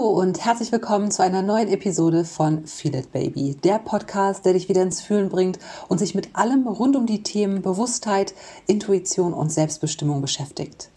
Hallo 0.00 0.12
und 0.12 0.42
herzlich 0.42 0.72
willkommen 0.72 1.10
zu 1.10 1.22
einer 1.22 1.42
neuen 1.42 1.68
Episode 1.68 2.24
von 2.24 2.66
Feel 2.66 2.94
It 2.94 3.12
Baby, 3.12 3.54
der 3.62 3.78
Podcast, 3.78 4.46
der 4.46 4.54
dich 4.54 4.70
wieder 4.70 4.80
ins 4.80 5.02
Fühlen 5.02 5.28
bringt 5.28 5.58
und 5.88 5.98
sich 5.98 6.14
mit 6.14 6.34
allem 6.34 6.66
rund 6.66 6.96
um 6.96 7.04
die 7.04 7.22
Themen 7.22 7.60
Bewusstheit, 7.60 8.32
Intuition 8.66 9.34
und 9.34 9.52
Selbstbestimmung 9.52 10.22
beschäftigt. 10.22 10.88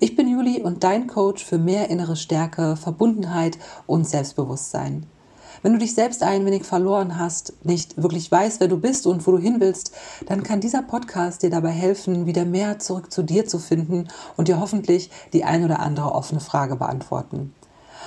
Ich 0.00 0.16
bin 0.16 0.26
Juli 0.26 0.60
und 0.60 0.82
dein 0.82 1.06
Coach 1.06 1.44
für 1.44 1.58
mehr 1.58 1.88
innere 1.88 2.16
Stärke, 2.16 2.76
Verbundenheit 2.76 3.58
und 3.86 4.08
Selbstbewusstsein. 4.08 5.06
Wenn 5.62 5.72
du 5.72 5.78
dich 5.78 5.94
selbst 5.94 6.24
ein 6.24 6.44
wenig 6.44 6.64
verloren 6.64 7.16
hast, 7.16 7.52
nicht 7.62 8.02
wirklich 8.02 8.28
weißt, 8.30 8.58
wer 8.58 8.68
du 8.68 8.78
bist 8.78 9.06
und 9.06 9.24
wo 9.24 9.30
du 9.30 9.38
hin 9.38 9.60
willst, 9.60 9.92
dann 10.26 10.42
kann 10.42 10.60
dieser 10.60 10.82
Podcast 10.82 11.44
dir 11.44 11.50
dabei 11.50 11.70
helfen, 11.70 12.26
wieder 12.26 12.44
mehr 12.44 12.80
zurück 12.80 13.12
zu 13.12 13.22
dir 13.22 13.46
zu 13.46 13.60
finden 13.60 14.08
und 14.36 14.48
dir 14.48 14.58
hoffentlich 14.58 15.10
die 15.32 15.44
ein 15.44 15.64
oder 15.64 15.78
andere 15.78 16.12
offene 16.12 16.40
Frage 16.40 16.74
beantworten. 16.74 17.54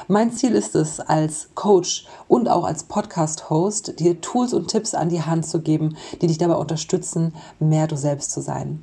Mein 0.08 0.32
Ziel 0.32 0.55
ist 0.55 0.76
es, 0.76 1.00
als 1.00 1.50
Coach 1.55 2.05
und 2.28 2.50
auch 2.50 2.64
als 2.64 2.84
Podcast-Host 2.84 4.00
dir 4.00 4.20
Tools 4.22 4.54
und 4.54 4.68
Tipps 4.68 4.94
an 4.94 5.10
die 5.10 5.22
Hand 5.22 5.46
zu 5.46 5.62
geben, 5.62 5.96
die 6.22 6.27
dich 6.27 6.38
dabei 6.38 6.55
unterstützen, 6.55 7.34
mehr 7.60 7.88
du 7.88 7.96
selbst 7.96 8.32
zu 8.32 8.41
sein. 8.41 8.82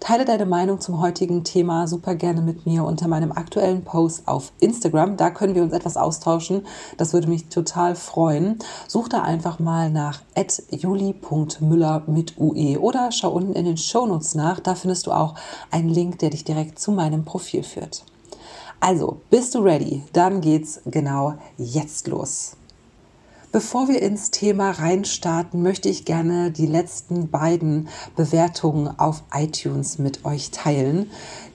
Teile 0.00 0.26
deine 0.26 0.44
Meinung 0.44 0.80
zum 0.80 1.00
heutigen 1.00 1.44
Thema 1.44 1.88
super 1.88 2.14
gerne 2.14 2.42
mit 2.42 2.66
mir 2.66 2.84
unter 2.84 3.08
meinem 3.08 3.32
aktuellen 3.32 3.84
Post 3.84 4.28
auf 4.28 4.52
Instagram. 4.60 5.16
Da 5.16 5.30
können 5.30 5.54
wir 5.54 5.62
uns 5.62 5.72
etwas 5.72 5.96
austauschen. 5.96 6.66
Das 6.98 7.14
würde 7.14 7.28
mich 7.28 7.46
total 7.48 7.96
freuen. 7.96 8.58
Such 8.86 9.08
da 9.08 9.22
einfach 9.22 9.60
mal 9.60 9.90
nach 9.90 10.20
juli.müller 10.70 12.02
mit 12.06 12.38
UE 12.38 12.78
oder 12.78 13.12
schau 13.12 13.30
unten 13.30 13.54
in 13.54 13.64
den 13.64 13.78
Shownotes 13.78 14.34
nach. 14.34 14.60
Da 14.60 14.74
findest 14.74 15.06
du 15.06 15.12
auch 15.12 15.36
einen 15.70 15.88
Link, 15.88 16.18
der 16.18 16.30
dich 16.30 16.44
direkt 16.44 16.78
zu 16.78 16.92
meinem 16.92 17.24
Profil 17.24 17.62
führt. 17.62 18.04
Also, 18.80 19.20
bist 19.30 19.54
du 19.54 19.60
ready? 19.60 20.02
Dann 20.12 20.40
geht's 20.40 20.80
genau 20.84 21.34
jetzt 21.56 22.06
los. 22.08 22.56
Bevor 23.54 23.86
wir 23.86 24.02
ins 24.02 24.32
Thema 24.32 24.72
reinstarten, 24.72 25.62
möchte 25.62 25.88
ich 25.88 26.04
gerne 26.04 26.50
die 26.50 26.66
letzten 26.66 27.30
beiden 27.30 27.88
Bewertungen 28.16 28.98
auf 28.98 29.22
iTunes 29.32 30.00
mit 30.00 30.24
euch 30.24 30.50
teilen, 30.50 31.08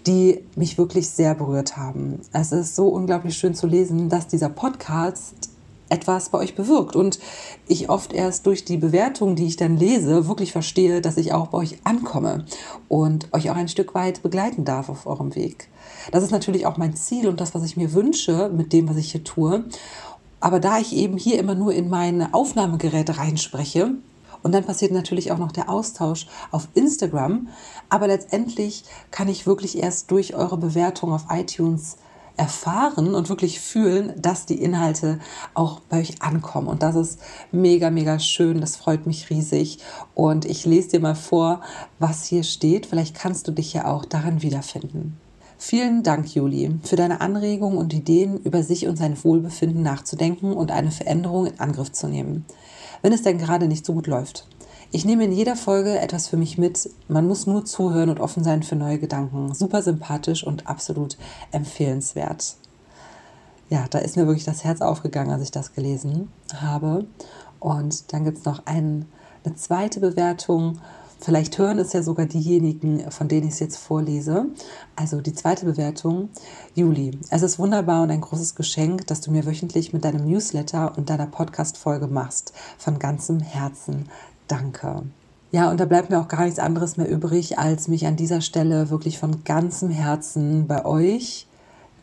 die 0.08 0.46
mich 0.56 0.78
wirklich 0.78 1.10
sehr 1.10 1.36
berührt 1.36 1.76
haben. 1.76 2.22
Es 2.32 2.54
ist 2.54 2.78
so 2.78 2.88
unglaublich 2.88 3.36
schön 3.38 3.54
zu 3.54 3.68
lesen, 3.68 4.08
dass 4.08 4.28
dieser 4.28 4.48
Podcast 4.48 5.50
etwas 5.90 6.30
bei 6.30 6.38
euch 6.38 6.56
bewirkt 6.56 6.96
und 6.96 7.20
ich 7.68 7.90
oft 7.90 8.14
erst 8.14 8.46
durch 8.46 8.66
die 8.66 8.78
Bewertung, 8.78 9.36
die 9.36 9.48
ich 9.48 9.58
dann 9.58 9.78
lese, 9.78 10.28
wirklich 10.28 10.52
verstehe, 10.52 11.02
dass 11.02 11.18
ich 11.18 11.34
auch 11.34 11.48
bei 11.48 11.58
euch 11.60 11.78
ankomme 11.84 12.46
und 12.88 13.32
euch 13.34 13.50
auch 13.50 13.56
ein 13.56 13.68
Stück 13.68 13.96
weit 13.96 14.22
begleiten 14.22 14.66
darf 14.66 14.90
auf 14.90 15.06
eurem 15.06 15.36
Weg. 15.36 15.70
Das 16.12 16.24
ist 16.24 16.32
natürlich 16.32 16.66
auch 16.66 16.78
mein 16.78 16.96
Ziel 16.96 17.28
und 17.28 17.42
das, 17.42 17.54
was 17.56 17.64
ich 17.64 17.78
mir 17.78 17.94
wünsche 17.94 18.50
mit 18.50 18.74
dem, 18.74 18.90
was 18.90 18.98
ich 18.98 19.12
hier 19.12 19.24
tue. 19.24 19.66
Aber 20.40 20.60
da 20.60 20.80
ich 20.80 20.96
eben 20.96 21.18
hier 21.18 21.38
immer 21.40 21.56
nur 21.56 21.74
in 21.74 21.90
meine 21.90 22.34
Aufnahmegeräte 22.34 23.18
reinspreche, 23.18 23.96
und 24.42 24.54
dann 24.54 24.64
passiert 24.64 24.92
natürlich 24.92 25.32
auch 25.32 25.38
noch 25.38 25.52
der 25.52 25.70
Austausch 25.70 26.28
auf 26.52 26.68
Instagram. 26.74 27.50
Aber 27.90 28.08
letztendlich 28.08 28.86
kann 29.12 29.28
ich 29.28 29.46
wirklich 29.46 29.78
erst 29.78 30.12
durch 30.12 30.36
eure 30.36 30.58
Bewertung 30.58 31.12
auf 31.12 31.26
iTunes 31.30 31.98
erfahren 32.40 33.14
und 33.14 33.30
wirklich 33.30 33.60
fühlen, 33.60 34.14
dass 34.18 34.46
die 34.46 34.62
Inhalte 34.62 35.20
auch 35.54 35.82
bei 35.82 36.00
euch 36.00 36.22
ankommen. 36.22 36.68
Und 36.68 36.82
das 36.82 36.96
ist 36.96 37.20
mega, 37.52 37.92
mega 37.92 38.18
schön. 38.18 38.62
Das 38.62 38.78
freut 38.78 39.06
mich 39.06 39.30
riesig. 39.30 39.80
Und 40.16 40.46
ich 40.46 40.66
lese 40.66 40.90
dir 40.90 41.00
mal 41.02 41.16
vor, 41.16 41.62
was 42.00 42.26
hier 42.26 42.44
steht. 42.44 42.86
Vielleicht 42.86 43.16
kannst 43.16 43.48
du 43.48 43.52
dich 43.52 43.74
ja 43.74 43.86
auch 43.86 44.06
daran 44.06 44.42
wiederfinden. 44.42 45.18
Vielen 45.58 46.04
Dank, 46.04 46.34
Juli, 46.34 46.80
für 46.84 46.96
deine 46.96 47.20
Anregungen 47.20 47.78
und 47.78 47.94
Ideen, 47.94 48.38
über 48.38 48.64
sich 48.64 48.88
und 48.88 48.96
sein 48.96 49.22
Wohlbefinden 49.22 49.84
nachzudenken 49.84 50.54
und 50.54 50.72
eine 50.72 50.92
Veränderung 50.92 51.48
in 51.48 51.60
Angriff 51.60 51.92
zu 51.92 52.08
nehmen, 52.08 52.46
wenn 53.02 53.12
es 53.12 53.24
denn 53.24 53.38
gerade 53.38 53.68
nicht 53.68 53.86
so 53.86 53.94
gut 53.94 54.08
läuft. 54.08 54.48
Ich 54.92 55.06
nehme 55.06 55.26
in 55.26 55.32
jeder 55.32 55.56
Folge 55.56 56.00
etwas 56.00 56.28
für 56.28 56.38
mich 56.38 56.58
mit. 56.58 56.90
Man 57.08 57.28
muss 57.28 57.46
nur 57.46 57.64
zuhören 57.66 58.10
und 58.10 58.20
offen 58.20 58.44
sein 58.44 58.64
für 58.64 58.76
neue 58.76 58.98
Gedanken. 58.98 59.54
Super 59.54 59.84
sympathisch 59.84 60.44
und 60.44 60.68
absolut 60.68 61.18
empfehlenswert. 61.52 62.56
Ja, 63.70 63.86
da 63.90 64.00
ist 64.00 64.18
mir 64.18 64.26
wirklich 64.26 64.46
das 64.46 64.64
Herz 64.64 64.82
aufgegangen, 64.82 65.32
als 65.32 65.44
ich 65.44 65.52
das 65.52 65.74
gelesen 65.74 66.30
habe. 66.56 67.06
Und 67.60 68.12
dann 68.14 68.24
gibt 68.24 68.40
es 68.40 68.46
noch 68.46 68.66
ein, 68.66 69.06
eine 69.44 69.56
zweite 69.56 70.00
Bewertung 70.00 70.80
Vielleicht 71.22 71.58
hören 71.58 71.80
es 71.80 71.92
ja 71.92 72.02
sogar 72.02 72.26
diejenigen, 72.26 73.12
von 73.12 73.28
denen 73.28 73.48
ich 73.48 73.56
es 73.56 73.60
jetzt 73.60 73.78
vorlese. 73.78 74.46
Also 74.96 75.20
die 75.20 75.34
zweite 75.34 75.66
Bewertung. 75.66 76.30
Juli, 76.76 77.12
es 77.30 77.42
ist 77.42 77.60
wunderbar 77.60 78.04
und 78.04 78.12
ein 78.12 78.22
großes 78.22 78.56
Geschenk, 78.56 79.06
dass 79.08 79.20
du 79.20 79.30
mir 79.30 79.46
wöchentlich 79.46 79.92
mit 79.92 80.06
deinem 80.06 80.26
Newsletter 80.26 80.98
und 80.98 81.10
deiner 81.10 81.28
Podcast-Folge 81.28 82.08
machst. 82.08 82.54
Von 82.78 83.00
ganzem 83.00 83.42
Herzen. 83.42 84.08
Danke. 84.50 85.04
Ja, 85.52 85.70
und 85.72 85.80
da 85.80 85.86
bleibt 85.86 86.10
mir 86.10 86.20
auch 86.20 86.28
gar 86.28 86.44
nichts 86.44 86.60
anderes 86.60 86.98
mehr 86.98 87.10
übrig, 87.10 87.58
als 87.58 87.88
mich 87.88 88.06
an 88.06 88.16
dieser 88.16 88.42
Stelle 88.42 88.90
wirklich 88.90 89.18
von 89.18 89.44
ganzem 89.44 89.90
Herzen 89.90 90.68
bei 90.68 90.86
euch 90.86 91.48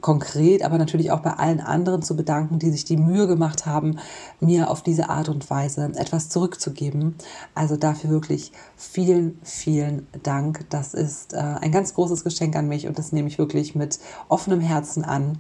konkret, 0.01 0.63
aber 0.63 0.79
natürlich 0.79 1.11
auch 1.11 1.21
bei 1.21 1.33
allen 1.33 1.61
anderen 1.61 2.03
zu 2.03 2.15
bedanken, 2.17 2.61
die 2.61 2.71
sich 2.71 2.85
die 2.85 2.97
Mühe 2.97 3.27
gemacht 3.27 3.67
haben, 3.67 3.99
mir 4.39 4.71
auf 4.71 4.83
diese 4.83 5.09
Art 5.09 5.29
und 5.29 5.49
Weise 5.51 5.91
etwas 5.97 6.29
zurückzugeben. 6.29 7.17
Also 7.55 7.77
dafür 7.77 8.11
wirklich 8.11 8.53
vielen, 8.77 9.39
vielen 9.43 10.07
Dank. 10.23 10.67
Das 10.71 10.95
ist 10.95 11.33
äh, 11.33 11.39
ein 11.39 11.73
ganz 11.73 11.95
großes 11.95 12.23
Geschenk 12.23 12.55
an 12.55 12.69
mich 12.69 12.87
und 12.87 12.99
das 12.99 13.11
nehme 13.11 13.29
ich 13.29 13.39
wirklich 13.39 13.75
mit 13.75 13.99
offenem 14.29 14.61
Herzen 14.61 15.05
an 15.05 15.39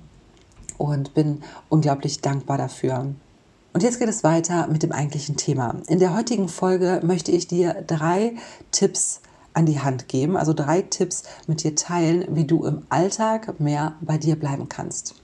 und 0.78 1.14
bin 1.14 1.42
unglaublich 1.68 2.20
dankbar 2.20 2.58
dafür. 2.58 3.14
Und 3.76 3.82
jetzt 3.82 3.98
geht 3.98 4.08
es 4.08 4.24
weiter 4.24 4.68
mit 4.68 4.82
dem 4.82 4.90
eigentlichen 4.90 5.36
Thema. 5.36 5.74
In 5.86 5.98
der 5.98 6.16
heutigen 6.16 6.48
Folge 6.48 7.02
möchte 7.04 7.30
ich 7.30 7.46
dir 7.46 7.84
drei 7.86 8.32
Tipps 8.70 9.20
an 9.52 9.66
die 9.66 9.80
Hand 9.80 10.08
geben, 10.08 10.38
also 10.38 10.54
drei 10.54 10.80
Tipps 10.80 11.24
mit 11.46 11.62
dir 11.62 11.74
teilen, 11.74 12.24
wie 12.30 12.46
du 12.46 12.64
im 12.64 12.86
Alltag 12.88 13.60
mehr 13.60 13.96
bei 14.00 14.16
dir 14.16 14.36
bleiben 14.36 14.70
kannst. 14.70 15.16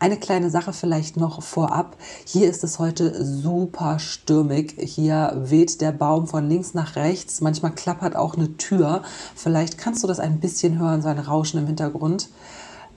Eine 0.00 0.16
kleine 0.16 0.50
Sache 0.50 0.72
vielleicht 0.72 1.16
noch 1.16 1.40
vorab. 1.40 1.96
Hier 2.24 2.50
ist 2.50 2.64
es 2.64 2.80
heute 2.80 3.24
super 3.24 4.00
stürmig. 4.00 4.74
Hier 4.76 5.32
weht 5.36 5.80
der 5.80 5.92
Baum 5.92 6.26
von 6.26 6.48
links 6.48 6.74
nach 6.74 6.96
rechts. 6.96 7.42
Manchmal 7.42 7.76
klappert 7.76 8.16
auch 8.16 8.34
eine 8.34 8.56
Tür. 8.56 9.02
Vielleicht 9.36 9.78
kannst 9.78 10.02
du 10.02 10.08
das 10.08 10.18
ein 10.18 10.40
bisschen 10.40 10.80
hören, 10.80 11.00
so 11.00 11.06
ein 11.06 11.20
Rauschen 11.20 11.60
im 11.60 11.68
Hintergrund. 11.68 12.28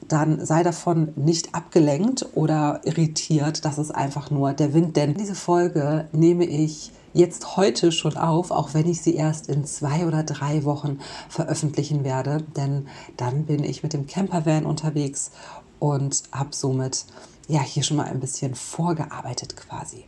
Dann 0.08 0.46
sei 0.46 0.64
davon 0.64 1.14
nicht 1.16 1.54
abgelenkt 1.54 2.26
oder 2.36 2.82
irritiert. 2.84 3.66
Das 3.66 3.78
ist 3.78 3.92
einfach 3.92 4.32
nur 4.32 4.54
der 4.54 4.74
Wind. 4.74 4.96
Denn 4.96 5.16
diese 5.16 5.36
Folge 5.36 6.08
nehme 6.12 6.46
ich 6.46 6.92
jetzt 7.14 7.58
heute 7.58 7.92
schon 7.92 8.16
auf, 8.16 8.52
auch 8.52 8.74
wenn 8.74 8.88
ich 8.88 9.02
sie 9.02 9.16
erst 9.16 9.50
in 9.50 9.66
zwei 9.66 10.06
oder 10.06 10.24
drei 10.24 10.64
Wochen 10.64 11.00
veröffentlichen 11.30 12.04
werde. 12.04 12.44
Denn 12.56 12.88
dann 13.18 13.46
bin 13.46 13.64
ich 13.64 13.84
mit 13.84 13.94
dem 13.94 14.08
Campervan 14.08 14.66
unterwegs 14.66 15.32
und 15.80 16.24
habe 16.32 16.50
somit 16.52 17.06
ja 17.48 17.62
hier 17.62 17.84
schon 17.84 17.98
mal 17.98 18.08
ein 18.08 18.20
bisschen 18.20 18.56
vorgearbeitet 18.56 19.56
quasi. 19.58 20.06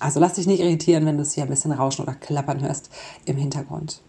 Also 0.00 0.20
lass 0.20 0.34
dich 0.34 0.46
nicht 0.46 0.60
irritieren, 0.60 1.06
wenn 1.06 1.16
du 1.16 1.22
es 1.22 1.32
hier 1.32 1.44
ein 1.44 1.50
bisschen 1.50 1.72
rauschen 1.72 2.02
oder 2.02 2.14
klappern 2.14 2.60
hörst 2.60 2.90
im 3.24 3.36
Hintergrund. 3.36 4.00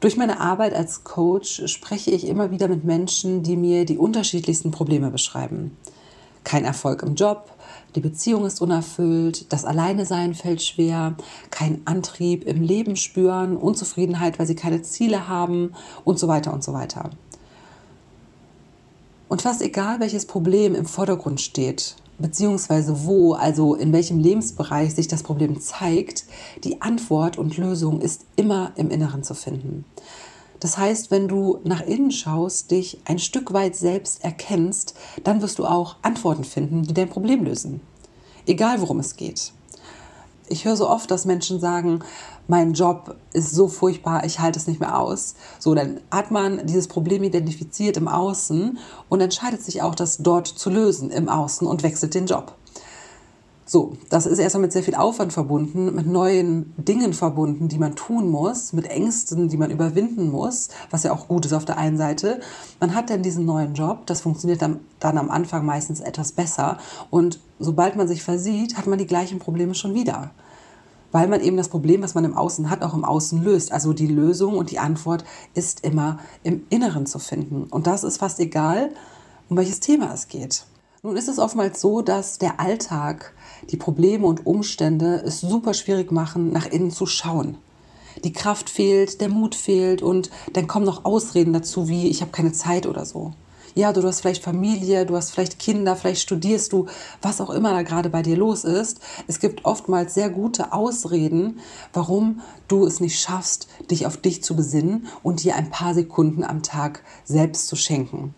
Durch 0.00 0.16
meine 0.16 0.38
Arbeit 0.38 0.74
als 0.74 1.02
Coach 1.02 1.62
spreche 1.66 2.12
ich 2.12 2.26
immer 2.26 2.52
wieder 2.52 2.68
mit 2.68 2.84
Menschen, 2.84 3.42
die 3.42 3.56
mir 3.56 3.84
die 3.84 3.98
unterschiedlichsten 3.98 4.70
Probleme 4.70 5.10
beschreiben. 5.10 5.76
Kein 6.44 6.64
Erfolg 6.64 7.02
im 7.02 7.16
Job, 7.16 7.50
die 7.96 8.00
Beziehung 8.00 8.46
ist 8.46 8.62
unerfüllt, 8.62 9.52
das 9.52 9.64
Alleinesein 9.64 10.34
fällt 10.34 10.62
schwer, 10.62 11.16
kein 11.50 11.82
Antrieb 11.84 12.44
im 12.44 12.62
Leben 12.62 12.94
spüren, 12.94 13.56
Unzufriedenheit, 13.56 14.38
weil 14.38 14.46
sie 14.46 14.54
keine 14.54 14.82
Ziele 14.82 15.26
haben 15.26 15.72
und 16.04 16.18
so 16.18 16.28
weiter 16.28 16.52
und 16.52 16.62
so 16.62 16.72
weiter. 16.72 17.10
Und 19.28 19.42
fast 19.42 19.62
egal, 19.62 19.98
welches 19.98 20.26
Problem 20.26 20.76
im 20.76 20.86
Vordergrund 20.86 21.40
steht, 21.40 21.96
beziehungsweise 22.18 23.06
wo, 23.06 23.34
also 23.34 23.74
in 23.74 23.92
welchem 23.92 24.18
Lebensbereich 24.18 24.94
sich 24.94 25.08
das 25.08 25.22
Problem 25.22 25.60
zeigt, 25.60 26.24
die 26.64 26.82
Antwort 26.82 27.38
und 27.38 27.56
Lösung 27.56 28.00
ist 28.00 28.24
immer 28.36 28.72
im 28.76 28.90
Inneren 28.90 29.22
zu 29.22 29.34
finden. 29.34 29.84
Das 30.60 30.76
heißt, 30.76 31.10
wenn 31.10 31.28
du 31.28 31.60
nach 31.62 31.82
innen 31.82 32.10
schaust, 32.10 32.70
dich 32.72 33.00
ein 33.04 33.18
Stück 33.18 33.52
weit 33.52 33.76
selbst 33.76 34.24
erkennst, 34.24 34.94
dann 35.22 35.40
wirst 35.40 35.58
du 35.58 35.66
auch 35.66 35.96
Antworten 36.02 36.44
finden, 36.44 36.82
die 36.82 36.94
dein 36.94 37.08
Problem 37.08 37.44
lösen. 37.44 37.80
Egal 38.46 38.80
worum 38.80 38.98
es 38.98 39.16
geht. 39.16 39.52
Ich 40.48 40.64
höre 40.64 40.76
so 40.76 40.88
oft, 40.88 41.10
dass 41.10 41.24
Menschen 41.24 41.60
sagen, 41.60 42.00
mein 42.46 42.72
Job 42.72 43.16
ist 43.32 43.52
so 43.52 43.68
furchtbar, 43.68 44.24
ich 44.24 44.40
halte 44.40 44.58
es 44.58 44.66
nicht 44.66 44.80
mehr 44.80 44.98
aus. 44.98 45.34
So, 45.58 45.74
dann 45.74 46.00
hat 46.10 46.30
man 46.30 46.66
dieses 46.66 46.88
Problem 46.88 47.22
identifiziert 47.22 47.96
im 47.96 48.08
Außen 48.08 48.78
und 49.08 49.20
entscheidet 49.20 49.62
sich 49.62 49.82
auch, 49.82 49.94
das 49.94 50.18
dort 50.18 50.46
zu 50.46 50.70
lösen 50.70 51.10
im 51.10 51.28
Außen 51.28 51.66
und 51.66 51.82
wechselt 51.82 52.14
den 52.14 52.26
Job. 52.26 52.54
So, 53.70 53.98
das 54.08 54.24
ist 54.24 54.38
erstmal 54.38 54.62
mit 54.62 54.72
sehr 54.72 54.82
viel 54.82 54.94
Aufwand 54.94 55.30
verbunden, 55.34 55.94
mit 55.94 56.06
neuen 56.06 56.72
Dingen 56.78 57.12
verbunden, 57.12 57.68
die 57.68 57.76
man 57.76 57.96
tun 57.96 58.30
muss, 58.30 58.72
mit 58.72 58.86
Ängsten, 58.86 59.50
die 59.50 59.58
man 59.58 59.70
überwinden 59.70 60.30
muss, 60.30 60.70
was 60.90 61.02
ja 61.02 61.12
auch 61.12 61.28
gut 61.28 61.44
ist 61.44 61.52
auf 61.52 61.66
der 61.66 61.76
einen 61.76 61.98
Seite. 61.98 62.40
Man 62.80 62.94
hat 62.94 63.10
dann 63.10 63.22
diesen 63.22 63.44
neuen 63.44 63.74
Job, 63.74 64.06
das 64.06 64.22
funktioniert 64.22 64.62
dann, 64.62 64.80
dann 65.00 65.18
am 65.18 65.28
Anfang 65.28 65.66
meistens 65.66 66.00
etwas 66.00 66.32
besser 66.32 66.78
und 67.10 67.40
sobald 67.58 67.94
man 67.94 68.08
sich 68.08 68.22
versieht, 68.22 68.78
hat 68.78 68.86
man 68.86 68.98
die 68.98 69.06
gleichen 69.06 69.38
Probleme 69.38 69.74
schon 69.74 69.92
wieder. 69.92 70.30
Weil 71.12 71.28
man 71.28 71.42
eben 71.42 71.58
das 71.58 71.68
Problem, 71.68 72.00
was 72.00 72.14
man 72.14 72.24
im 72.24 72.38
Außen 72.38 72.70
hat, 72.70 72.80
auch 72.82 72.94
im 72.94 73.04
Außen 73.04 73.44
löst. 73.44 73.70
Also 73.70 73.92
die 73.92 74.06
Lösung 74.06 74.56
und 74.56 74.70
die 74.70 74.78
Antwort 74.78 75.24
ist 75.52 75.84
immer 75.84 76.20
im 76.42 76.62
Inneren 76.70 77.04
zu 77.04 77.18
finden. 77.18 77.64
Und 77.64 77.86
das 77.86 78.02
ist 78.02 78.16
fast 78.16 78.40
egal, 78.40 78.92
um 79.50 79.58
welches 79.58 79.80
Thema 79.80 80.10
es 80.14 80.28
geht. 80.28 80.64
Nun 81.02 81.16
ist 81.16 81.28
es 81.28 81.38
oftmals 81.38 81.80
so, 81.80 82.02
dass 82.02 82.38
der 82.38 82.58
Alltag, 82.58 83.32
die 83.70 83.76
Probleme 83.76 84.26
und 84.26 84.46
Umstände 84.46 85.22
es 85.24 85.40
super 85.40 85.74
schwierig 85.74 86.12
machen, 86.12 86.52
nach 86.52 86.66
innen 86.66 86.90
zu 86.90 87.06
schauen. 87.06 87.58
Die 88.24 88.32
Kraft 88.32 88.68
fehlt, 88.68 89.20
der 89.20 89.28
Mut 89.28 89.54
fehlt 89.54 90.02
und 90.02 90.30
dann 90.52 90.66
kommen 90.66 90.86
noch 90.86 91.04
Ausreden 91.04 91.52
dazu, 91.52 91.88
wie 91.88 92.08
ich 92.08 92.20
habe 92.20 92.32
keine 92.32 92.52
Zeit 92.52 92.86
oder 92.86 93.04
so. 93.04 93.32
Ja, 93.74 93.92
du, 93.92 94.00
du 94.00 94.08
hast 94.08 94.22
vielleicht 94.22 94.42
Familie, 94.42 95.06
du 95.06 95.14
hast 95.14 95.30
vielleicht 95.30 95.60
Kinder, 95.60 95.94
vielleicht 95.94 96.22
studierst 96.22 96.72
du, 96.72 96.86
was 97.22 97.40
auch 97.40 97.50
immer 97.50 97.70
da 97.70 97.82
gerade 97.82 98.10
bei 98.10 98.22
dir 98.22 98.36
los 98.36 98.64
ist. 98.64 98.98
Es 99.28 99.38
gibt 99.38 99.64
oftmals 99.64 100.14
sehr 100.14 100.30
gute 100.30 100.72
Ausreden, 100.72 101.60
warum 101.92 102.40
du 102.66 102.86
es 102.86 102.98
nicht 102.98 103.20
schaffst, 103.20 103.68
dich 103.88 104.06
auf 104.06 104.16
dich 104.16 104.42
zu 104.42 104.56
besinnen 104.56 105.06
und 105.22 105.44
dir 105.44 105.54
ein 105.54 105.70
paar 105.70 105.94
Sekunden 105.94 106.42
am 106.42 106.64
Tag 106.64 107.04
selbst 107.24 107.68
zu 107.68 107.76
schenken. 107.76 108.34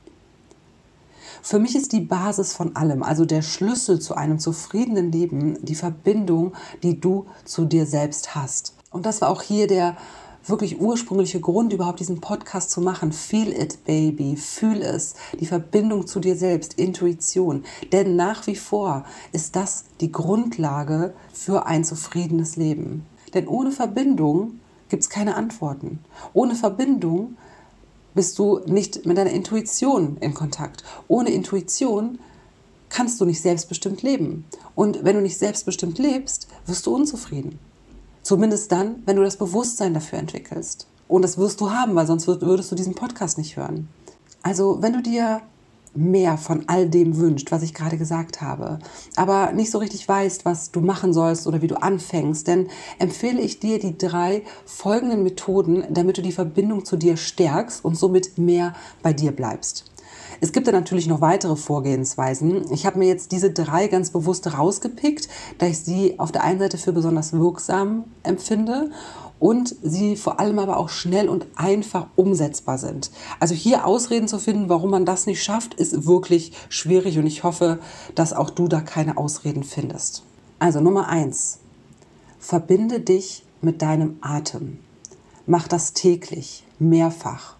Für 1.43 1.59
mich 1.59 1.75
ist 1.75 1.93
die 1.93 2.01
Basis 2.01 2.53
von 2.53 2.77
allem, 2.77 3.03
also 3.03 3.25
der 3.25 3.43
Schlüssel 3.43 4.01
zu 4.01 4.15
einem 4.15 4.39
zufriedenen 4.39 5.11
Leben, 5.11 5.59
die 5.65 5.75
Verbindung, 5.75 6.53
die 6.83 7.01
du 7.01 7.27
zu 7.45 7.65
dir 7.65 7.87
selbst 7.87 8.35
hast. 8.35 8.75
Und 8.91 9.07
das 9.07 9.21
war 9.21 9.31
auch 9.31 9.43
hier 9.43 9.67
der 9.67 9.97
wirklich 10.47 10.81
ursprüngliche 10.81 11.41
Grund, 11.41 11.73
überhaupt 11.73 12.01
diesen 12.01 12.21
Podcast 12.21 12.71
zu 12.71 12.81
machen. 12.81 13.13
Feel 13.13 13.53
it, 13.53 13.85
baby. 13.85 14.37
Fühl 14.37 14.83
es. 14.83 15.15
Die 15.39 15.47
Verbindung 15.47 16.07
zu 16.07 16.21
dir 16.21 16.37
selbst, 16.37 16.75
Intuition. 16.75 17.65
Denn 17.93 18.17
nach 18.17 18.47
wie 18.47 18.57
vor 18.57 19.05
ist 19.33 19.57
das 19.57 19.85
die 20.01 20.13
Grundlage 20.13 21.15
für 21.33 21.67
ein 21.67 21.85
zufriedenes 21.85 22.57
Leben. 22.57 23.07
Denn 23.35 23.47
ohne 23.49 23.71
Verbindung 23.71 24.61
gibt 24.89 25.03
es 25.03 25.11
keine 25.11 25.37
Antworten. 25.37 26.01
Ohne 26.33 26.55
Verbindung 26.55 27.37
bist 28.15 28.39
du 28.39 28.61
nicht 28.67 29.07
mit 29.07 29.17
deiner 29.17 29.31
Intuition 29.31 30.17
in 30.21 30.35
Kontakt. 30.35 30.85
Ohne 31.09 31.31
Intuition 31.31 32.19
kannst 32.89 33.21
du 33.21 33.25
nicht 33.25 33.41
selbstbestimmt 33.41 34.03
leben. 34.03 34.45
Und 34.75 35.05
wenn 35.05 35.17
du 35.17 35.23
nicht 35.23 35.39
selbstbestimmt 35.39 35.99
lebst, 35.99 36.49
wirst 36.67 36.87
du 36.87 36.95
unzufrieden. 36.95 37.59
Zumindest 38.23 38.71
dann, 38.73 39.03
wenn 39.07 39.17
du 39.17 39.23
das 39.23 39.37
Bewusstsein 39.37 39.95
dafür 39.95 40.19
entwickelst. 40.19 40.87
Und 41.09 41.23
das 41.23 41.39
wirst 41.39 41.61
du 41.61 41.71
haben, 41.71 41.95
weil 41.95 42.07
sonst 42.07 42.27
würdest 42.27 42.71
du 42.71 42.77
diesen 42.77 42.95
Podcast 42.95 43.39
nicht 43.39 43.57
hören. 43.57 43.89
Also, 44.43 44.83
wenn 44.83 44.93
du 44.93 45.03
dir 45.03 45.43
mehr 45.95 46.39
von 46.39 46.65
all 46.69 46.89
dem 46.89 47.17
wünscht, 47.17 47.51
was 47.51 47.63
ich 47.63 47.75
gerade 47.75 47.99
gesagt 47.99 48.41
habe, 48.41 48.79
aber 49.17 49.53
nicht 49.53 49.71
so 49.71 49.79
richtig 49.79 50.09
weißt, 50.09 50.45
was 50.45 50.71
du 50.71 50.81
machen 50.81 51.13
sollst 51.13 51.47
oder 51.47 51.63
wie 51.63 51.67
du 51.67 51.81
anfängst, 51.81 52.47
dann 52.47 52.69
empfehle 52.99 53.41
ich 53.41 53.61
dir 53.61 53.79
die 53.79 53.99
drei 53.99 54.43
folgenden 54.65 55.23
Methoden, 55.23 55.85
damit 55.91 56.19
du 56.19 56.23
die 56.23 56.33
Verbindung 56.33 56.85
zu 56.85 56.97
dir 56.97 57.17
stärkst 57.17 57.85
und 57.85 57.97
somit 57.97 58.39
mehr 58.39 58.75
bei 59.03 59.13
dir 59.13 59.33
bleibst. 59.33 59.91
Es 60.43 60.53
gibt 60.53 60.67
da 60.67 60.73
natürlich 60.73 61.07
noch 61.07 61.21
weitere 61.21 61.55
Vorgehensweisen. 61.55 62.73
Ich 62.73 62.87
habe 62.87 62.99
mir 62.99 63.09
jetzt 63.09 63.33
diese 63.33 63.51
drei 63.51 63.89
ganz 63.89 64.11
bewusst 64.11 64.57
rausgepickt, 64.57 65.29
da 65.59 65.67
ich 65.67 65.81
sie 65.81 66.19
auf 66.19 66.33
der 66.33 66.45
einen 66.45 66.59
Seite 66.61 66.79
für 66.79 66.93
besonders 66.93 67.35
wirksam 67.35 68.05
empfinde 68.23 68.91
und 69.41 69.75
sie 69.83 70.15
vor 70.15 70.39
allem 70.39 70.61
aber 70.61 70.77
auch 70.77 70.91
schnell 70.91 71.29
und 71.29 71.47
einfach 71.57 72.07
umsetzbar 72.15 72.79
sind. 72.79 73.11
Also 73.41 73.55
hier 73.55 73.87
Ausreden 73.87 74.29
zu 74.29 74.39
finden, 74.39 74.69
warum 74.69 74.91
man 74.91 75.05
das 75.05 75.27
nicht 75.27 75.43
schafft, 75.43 75.75
ist 75.75 76.07
wirklich 76.07 76.53
schwierig 76.69 77.19
und 77.19 77.27
ich 77.27 77.43
hoffe, 77.43 77.81
dass 78.15 78.33
auch 78.33 78.51
du 78.51 78.69
da 78.69 78.81
keine 78.81 79.17
Ausreden 79.17 79.65
findest. 79.65 80.23
Also 80.61 80.81
Nummer 80.81 81.09
eins: 81.09 81.59
Verbinde 82.39 83.01
dich 83.01 83.45
mit 83.63 83.83
deinem 83.83 84.19
Atem. 84.21 84.79
Mach 85.47 85.67
das 85.67 85.95
täglich, 85.95 86.65
mehrfach. 86.79 87.57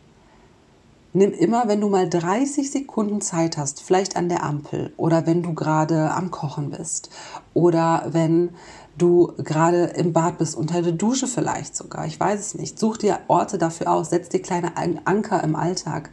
Nimm 1.13 1.33
immer, 1.33 1.67
wenn 1.67 1.81
du 1.81 1.89
mal 1.89 2.09
30 2.09 2.71
Sekunden 2.71 3.21
Zeit 3.21 3.59
hast, 3.59 3.83
vielleicht 3.83 4.17
an 4.17 4.29
der 4.29 4.45
Ampel 4.45 4.93
oder 4.97 5.27
wenn 5.27 5.43
du 5.43 5.55
gerade 5.55 6.13
am 6.13 6.31
Kochen 6.31 6.71
bist 6.71 7.11
oder 7.53 8.07
wenn 8.13 8.51
du 8.97 9.33
gerade 9.39 9.87
im 9.87 10.13
Bad 10.13 10.39
bist, 10.39 10.55
unter 10.55 10.83
der 10.83 10.93
Dusche 10.93 11.27
vielleicht 11.27 11.75
sogar, 11.75 12.07
ich 12.07 12.21
weiß 12.21 12.39
es 12.39 12.55
nicht. 12.55 12.79
Such 12.79 12.99
dir 12.99 13.19
Orte 13.27 13.59
dafür 13.59 13.91
aus, 13.91 14.11
setz 14.11 14.29
dir 14.29 14.41
kleine 14.41 14.75
Anker 14.77 15.43
im 15.43 15.57
Alltag. 15.57 16.11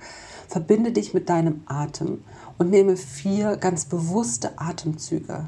Verbinde 0.48 0.92
dich 0.92 1.14
mit 1.14 1.30
deinem 1.30 1.62
Atem 1.68 2.24
und 2.58 2.72
nehme 2.72 2.98
vier 2.98 3.58
ganz 3.58 3.86
bewusste 3.86 4.60
Atemzüge. 4.60 5.46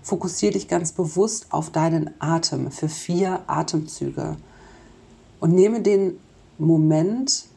Fokussiere 0.00 0.54
dich 0.54 0.66
ganz 0.66 0.92
bewusst 0.92 1.48
auf 1.50 1.68
deinen 1.68 2.12
Atem 2.20 2.70
für 2.70 2.88
vier 2.88 3.40
Atemzüge 3.48 4.36
und 5.40 5.52
nehme 5.54 5.82
den 5.82 6.18
Moment, 6.56 7.47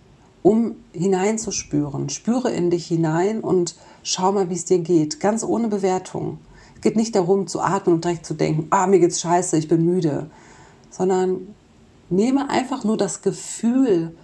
um 0.43 0.75
hineinzuspüren. 0.93 2.09
Spüre 2.09 2.51
in 2.51 2.69
dich 2.69 2.87
hinein 2.87 3.41
und 3.41 3.75
schau 4.03 4.31
mal, 4.31 4.49
wie 4.49 4.55
es 4.55 4.65
dir 4.65 4.79
geht, 4.79 5.19
ganz 5.19 5.43
ohne 5.43 5.67
Bewertung. 5.67 6.39
Es 6.75 6.81
geht 6.81 6.95
nicht 6.95 7.15
darum 7.15 7.47
zu 7.47 7.61
atmen 7.61 7.95
und 7.95 8.03
direkt 8.03 8.25
zu 8.25 8.33
denken, 8.33 8.67
ah, 8.71 8.87
mir 8.87 8.99
geht's 8.99 9.21
scheiße, 9.21 9.57
ich 9.57 9.67
bin 9.67 9.85
müde, 9.85 10.29
sondern 10.89 11.53
nehme 12.09 12.49
einfach 12.49 12.83
nur 12.83 12.97
das 12.97 13.21
Gefühl 13.21 14.15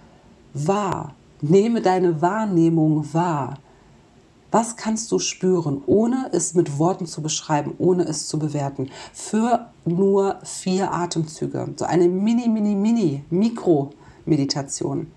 wahr. 0.54 1.14
Nehme 1.40 1.80
deine 1.80 2.20
Wahrnehmung 2.20 3.14
wahr. 3.14 3.58
Was 4.50 4.76
kannst 4.76 5.12
du 5.12 5.18
spüren, 5.18 5.82
ohne 5.86 6.30
es 6.32 6.54
mit 6.54 6.78
Worten 6.78 7.06
zu 7.06 7.22
beschreiben, 7.22 7.74
ohne 7.78 8.04
es 8.04 8.28
zu 8.28 8.38
bewerten? 8.38 8.90
Für 9.12 9.68
nur 9.84 10.38
vier 10.42 10.92
Atemzüge. 10.92 11.68
So 11.76 11.84
eine 11.84 12.08
mini, 12.08 12.48
mini, 12.48 12.74
mini 12.74 13.24
Mikro-Meditation. 13.30 15.08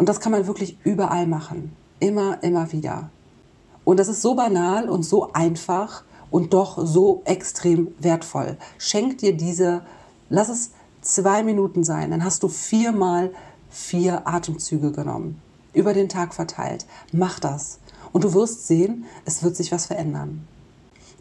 Und 0.00 0.08
das 0.08 0.18
kann 0.18 0.32
man 0.32 0.46
wirklich 0.46 0.78
überall 0.82 1.26
machen. 1.26 1.76
Immer, 1.98 2.42
immer 2.42 2.72
wieder. 2.72 3.10
Und 3.84 4.00
das 4.00 4.08
ist 4.08 4.22
so 4.22 4.34
banal 4.34 4.88
und 4.88 5.02
so 5.02 5.34
einfach 5.34 6.04
und 6.30 6.54
doch 6.54 6.78
so 6.86 7.20
extrem 7.26 7.88
wertvoll. 7.98 8.56
Schenk 8.78 9.18
dir 9.18 9.36
diese, 9.36 9.82
lass 10.30 10.48
es 10.48 10.70
zwei 11.02 11.42
Minuten 11.42 11.84
sein, 11.84 12.12
dann 12.12 12.24
hast 12.24 12.42
du 12.42 12.48
viermal 12.48 13.30
vier 13.68 14.26
Atemzüge 14.26 14.90
genommen, 14.90 15.42
über 15.74 15.92
den 15.92 16.08
Tag 16.08 16.32
verteilt. 16.32 16.86
Mach 17.12 17.38
das 17.38 17.78
und 18.10 18.24
du 18.24 18.32
wirst 18.32 18.66
sehen, 18.66 19.04
es 19.26 19.42
wird 19.42 19.54
sich 19.54 19.70
was 19.70 19.84
verändern. 19.84 20.48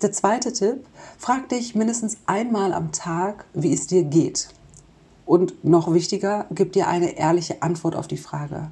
Der 0.01 0.13
zweite 0.13 0.53
Tipp, 0.53 0.85
frag 1.17 1.49
dich 1.49 1.75
mindestens 1.75 2.15
einmal 2.27 2.71
am 2.71 2.93
Tag, 2.93 3.43
wie 3.53 3.73
es 3.73 3.87
dir 3.87 4.03
geht. 4.03 4.47
Und 5.29 5.63
noch 5.63 5.93
wichtiger, 5.93 6.47
gib 6.49 6.73
dir 6.73 6.87
eine 6.87 7.15
ehrliche 7.15 7.61
Antwort 7.61 7.95
auf 7.95 8.07
die 8.07 8.17
Frage. 8.17 8.71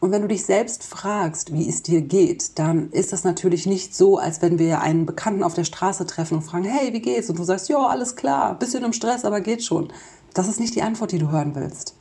Und 0.00 0.10
wenn 0.10 0.22
du 0.22 0.26
dich 0.26 0.44
selbst 0.44 0.82
fragst, 0.82 1.52
wie 1.52 1.68
es 1.68 1.84
dir 1.84 2.00
geht, 2.00 2.58
dann 2.58 2.90
ist 2.90 3.12
das 3.12 3.22
natürlich 3.22 3.66
nicht 3.66 3.94
so, 3.94 4.18
als 4.18 4.42
wenn 4.42 4.58
wir 4.58 4.80
einen 4.80 5.06
Bekannten 5.06 5.44
auf 5.44 5.54
der 5.54 5.62
Straße 5.62 6.04
treffen 6.04 6.38
und 6.38 6.42
fragen, 6.42 6.64
hey, 6.64 6.92
wie 6.92 7.00
geht's? 7.00 7.30
Und 7.30 7.38
du 7.38 7.44
sagst, 7.44 7.68
ja, 7.68 7.78
alles 7.86 8.16
klar, 8.16 8.58
bisschen 8.58 8.82
im 8.82 8.92
Stress, 8.92 9.24
aber 9.24 9.40
geht 9.40 9.62
schon. 9.62 9.92
Das 10.34 10.48
ist 10.48 10.58
nicht 10.58 10.74
die 10.74 10.82
Antwort, 10.82 11.12
die 11.12 11.20
du 11.20 11.30
hören 11.30 11.54
willst. 11.54 11.94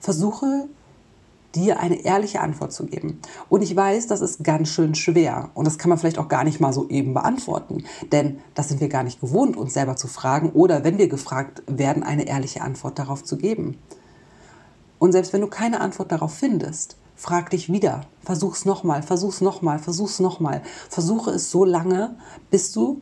Versuche 0.00 0.66
dir 1.54 1.80
eine 1.80 2.04
ehrliche 2.04 2.40
Antwort 2.40 2.72
zu 2.72 2.86
geben. 2.86 3.20
Und 3.48 3.62
ich 3.62 3.74
weiß, 3.74 4.06
das 4.06 4.20
ist 4.20 4.44
ganz 4.44 4.68
schön 4.68 4.94
schwer. 4.94 5.50
Und 5.54 5.66
das 5.66 5.78
kann 5.78 5.88
man 5.88 5.98
vielleicht 5.98 6.18
auch 6.18 6.28
gar 6.28 6.44
nicht 6.44 6.60
mal 6.60 6.72
so 6.72 6.88
eben 6.88 7.14
beantworten. 7.14 7.84
Denn 8.12 8.40
das 8.54 8.68
sind 8.68 8.80
wir 8.80 8.88
gar 8.88 9.02
nicht 9.02 9.20
gewohnt, 9.20 9.56
uns 9.56 9.74
selber 9.74 9.96
zu 9.96 10.08
fragen 10.08 10.50
oder 10.50 10.84
wenn 10.84 10.98
wir 10.98 11.08
gefragt 11.08 11.62
werden, 11.66 12.02
eine 12.02 12.26
ehrliche 12.26 12.62
Antwort 12.62 12.98
darauf 12.98 13.24
zu 13.24 13.36
geben. 13.36 13.78
Und 14.98 15.12
selbst 15.12 15.32
wenn 15.32 15.40
du 15.40 15.48
keine 15.48 15.80
Antwort 15.80 16.12
darauf 16.12 16.34
findest, 16.34 16.96
frag 17.16 17.50
dich 17.50 17.70
wieder. 17.70 18.02
Versuch's 18.22 18.64
nochmal, 18.64 19.02
versuch's 19.02 19.40
nochmal, 19.40 19.78
versuch's 19.78 20.20
nochmal. 20.20 20.62
Versuche 20.88 21.30
es 21.30 21.50
so 21.50 21.64
lange, 21.64 22.16
bis 22.50 22.72
du 22.72 23.00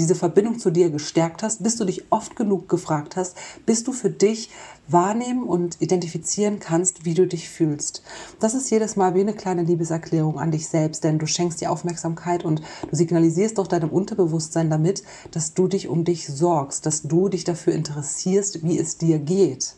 diese 0.00 0.14
Verbindung 0.14 0.58
zu 0.58 0.70
dir 0.70 0.90
gestärkt 0.90 1.42
hast, 1.42 1.62
bis 1.62 1.76
du 1.76 1.84
dich 1.84 2.10
oft 2.10 2.34
genug 2.34 2.68
gefragt 2.68 3.16
hast, 3.16 3.36
bis 3.66 3.84
du 3.84 3.92
für 3.92 4.10
dich 4.10 4.50
wahrnehmen 4.88 5.44
und 5.44 5.80
identifizieren 5.80 6.58
kannst, 6.58 7.04
wie 7.04 7.14
du 7.14 7.26
dich 7.26 7.48
fühlst. 7.48 8.02
Das 8.40 8.54
ist 8.54 8.70
jedes 8.70 8.96
Mal 8.96 9.14
wie 9.14 9.20
eine 9.20 9.34
kleine 9.34 9.62
Liebeserklärung 9.62 10.38
an 10.38 10.50
dich 10.50 10.68
selbst, 10.68 11.04
denn 11.04 11.18
du 11.18 11.26
schenkst 11.26 11.60
dir 11.60 11.70
Aufmerksamkeit 11.70 12.44
und 12.44 12.60
du 12.90 12.96
signalisierst 12.96 13.58
doch 13.58 13.66
deinem 13.66 13.90
Unterbewusstsein 13.90 14.70
damit, 14.70 15.04
dass 15.30 15.54
du 15.54 15.68
dich 15.68 15.86
um 15.86 16.04
dich 16.04 16.26
sorgst, 16.26 16.86
dass 16.86 17.02
du 17.02 17.28
dich 17.28 17.44
dafür 17.44 17.74
interessierst, 17.74 18.64
wie 18.64 18.78
es 18.78 18.98
dir 18.98 19.18
geht 19.18 19.76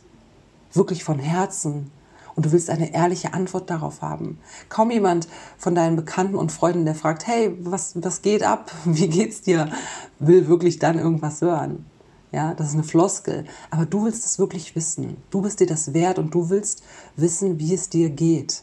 wirklich 0.74 1.04
von 1.04 1.18
Herzen 1.18 1.90
und 2.34 2.46
du 2.46 2.52
willst 2.52 2.70
eine 2.70 2.94
ehrliche 2.94 3.34
Antwort 3.34 3.70
darauf 3.70 4.02
haben. 4.02 4.38
Kaum 4.68 4.90
jemand 4.90 5.28
von 5.58 5.74
deinen 5.74 5.96
Bekannten 5.96 6.34
und 6.34 6.52
Freunden, 6.52 6.84
der 6.84 6.94
fragt, 6.94 7.26
hey, 7.26 7.56
was, 7.60 7.92
was 8.02 8.22
geht 8.22 8.42
ab? 8.42 8.70
Wie 8.84 9.08
geht's 9.08 9.42
dir? 9.42 9.70
Will 10.18 10.48
wirklich 10.48 10.78
dann 10.78 10.98
irgendwas 10.98 11.40
hören. 11.40 11.86
Ja, 12.32 12.54
das 12.54 12.68
ist 12.68 12.74
eine 12.74 12.84
Floskel. 12.84 13.44
Aber 13.70 13.84
du 13.84 14.04
willst 14.04 14.24
es 14.24 14.38
wirklich 14.38 14.74
wissen. 14.74 15.18
Du 15.30 15.42
bist 15.42 15.60
dir 15.60 15.66
das 15.66 15.92
wert 15.92 16.18
und 16.18 16.34
du 16.34 16.48
willst 16.48 16.82
wissen, 17.16 17.58
wie 17.58 17.74
es 17.74 17.90
dir 17.90 18.08
geht. 18.08 18.62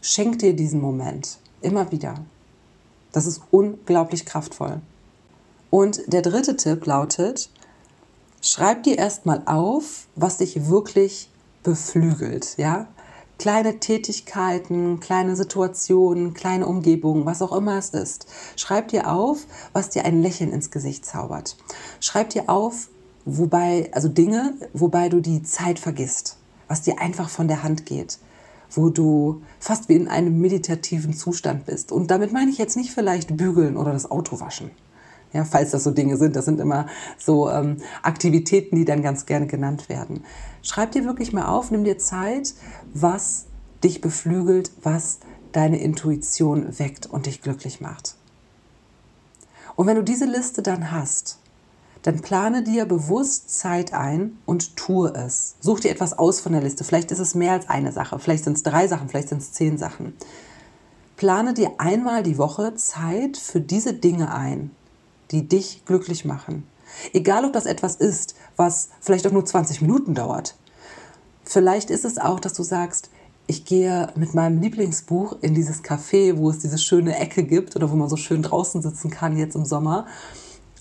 Schenk 0.00 0.40
dir 0.40 0.54
diesen 0.54 0.80
Moment. 0.80 1.38
Immer 1.60 1.92
wieder. 1.92 2.16
Das 3.12 3.26
ist 3.26 3.42
unglaublich 3.52 4.26
kraftvoll. 4.26 4.80
Und 5.70 6.02
der 6.12 6.22
dritte 6.22 6.56
Tipp 6.56 6.84
lautet, 6.84 7.50
schreib 8.40 8.82
dir 8.82 8.98
erstmal 8.98 9.42
auf, 9.46 10.08
was 10.16 10.38
dich 10.38 10.68
wirklich 10.68 11.30
beflügelt, 11.62 12.56
ja? 12.56 12.88
Kleine 13.38 13.80
Tätigkeiten, 13.80 15.00
kleine 15.00 15.34
Situationen, 15.34 16.32
kleine 16.32 16.66
Umgebungen, 16.66 17.26
was 17.26 17.42
auch 17.42 17.52
immer 17.52 17.76
es 17.76 17.90
ist. 17.90 18.26
Schreib 18.56 18.88
dir 18.88 19.10
auf, 19.10 19.46
was 19.72 19.88
dir 19.88 20.04
ein 20.04 20.22
Lächeln 20.22 20.52
ins 20.52 20.70
Gesicht 20.70 21.04
zaubert. 21.04 21.56
Schreib 21.98 22.30
dir 22.30 22.48
auf, 22.48 22.88
wobei, 23.24 23.90
also 23.92 24.08
Dinge, 24.08 24.54
wobei 24.74 25.08
du 25.08 25.20
die 25.20 25.42
Zeit 25.42 25.80
vergisst, 25.80 26.36
was 26.68 26.82
dir 26.82 27.00
einfach 27.00 27.28
von 27.28 27.48
der 27.48 27.64
Hand 27.64 27.84
geht, 27.84 28.18
wo 28.70 28.90
du 28.90 29.42
fast 29.58 29.88
wie 29.88 29.96
in 29.96 30.08
einem 30.08 30.40
meditativen 30.40 31.12
Zustand 31.12 31.66
bist. 31.66 31.90
Und 31.90 32.12
damit 32.12 32.32
meine 32.32 32.50
ich 32.50 32.58
jetzt 32.58 32.76
nicht 32.76 32.92
vielleicht 32.92 33.36
bügeln 33.36 33.76
oder 33.76 33.92
das 33.92 34.08
Auto 34.08 34.38
waschen. 34.38 34.70
Ja, 35.32 35.44
falls 35.44 35.70
das 35.70 35.84
so 35.84 35.90
Dinge 35.90 36.16
sind, 36.16 36.36
das 36.36 36.44
sind 36.44 36.60
immer 36.60 36.86
so 37.18 37.48
ähm, 37.48 37.78
Aktivitäten, 38.02 38.76
die 38.76 38.84
dann 38.84 39.02
ganz 39.02 39.24
gerne 39.26 39.46
genannt 39.46 39.88
werden. 39.88 40.24
Schreib 40.62 40.92
dir 40.92 41.04
wirklich 41.04 41.32
mal 41.32 41.46
auf, 41.46 41.70
nimm 41.70 41.84
dir 41.84 41.98
Zeit, 41.98 42.54
was 42.92 43.46
dich 43.82 44.00
beflügelt, 44.00 44.70
was 44.82 45.20
deine 45.52 45.80
Intuition 45.80 46.78
weckt 46.78 47.06
und 47.06 47.26
dich 47.26 47.42
glücklich 47.42 47.80
macht. 47.80 48.16
Und 49.74 49.86
wenn 49.86 49.96
du 49.96 50.02
diese 50.02 50.26
Liste 50.26 50.62
dann 50.62 50.90
hast, 50.90 51.38
dann 52.02 52.20
plane 52.20 52.62
dir 52.62 52.84
bewusst 52.84 53.56
Zeit 53.58 53.94
ein 53.94 54.38
und 54.44 54.76
tue 54.76 55.14
es. 55.14 55.54
Such 55.60 55.80
dir 55.80 55.90
etwas 55.90 56.18
aus 56.18 56.40
von 56.40 56.52
der 56.52 56.60
Liste. 56.60 56.84
Vielleicht 56.84 57.10
ist 57.12 57.20
es 57.20 57.34
mehr 57.34 57.52
als 57.52 57.68
eine 57.68 57.92
Sache, 57.92 58.18
vielleicht 58.18 58.44
sind 58.44 58.56
es 58.56 58.62
drei 58.62 58.88
Sachen, 58.88 59.08
vielleicht 59.08 59.28
sind 59.28 59.40
es 59.40 59.52
zehn 59.52 59.78
Sachen. 59.78 60.14
Plane 61.16 61.54
dir 61.54 61.72
einmal 61.78 62.22
die 62.22 62.38
Woche 62.38 62.74
Zeit 62.74 63.36
für 63.36 63.60
diese 63.60 63.94
Dinge 63.94 64.34
ein 64.34 64.72
die 65.32 65.48
dich 65.48 65.84
glücklich 65.84 66.24
machen. 66.24 66.66
Egal, 67.12 67.44
ob 67.44 67.52
das 67.52 67.66
etwas 67.66 67.96
ist, 67.96 68.34
was 68.56 68.90
vielleicht 69.00 69.26
auch 69.26 69.32
nur 69.32 69.44
20 69.44 69.80
Minuten 69.80 70.14
dauert. 70.14 70.54
Vielleicht 71.44 71.90
ist 71.90 72.04
es 72.04 72.18
auch, 72.18 72.38
dass 72.38 72.52
du 72.52 72.62
sagst, 72.62 73.10
ich 73.46 73.64
gehe 73.64 74.08
mit 74.14 74.34
meinem 74.34 74.60
Lieblingsbuch 74.60 75.36
in 75.40 75.54
dieses 75.54 75.82
Café, 75.82 76.36
wo 76.36 76.48
es 76.50 76.60
diese 76.60 76.78
schöne 76.78 77.18
Ecke 77.18 77.42
gibt 77.42 77.74
oder 77.74 77.90
wo 77.90 77.96
man 77.96 78.08
so 78.08 78.16
schön 78.16 78.42
draußen 78.42 78.80
sitzen 78.82 79.10
kann 79.10 79.36
jetzt 79.36 79.56
im 79.56 79.64
Sommer 79.64 80.06